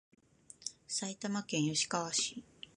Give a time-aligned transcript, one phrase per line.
[0.87, 2.43] 埼玉県吉川市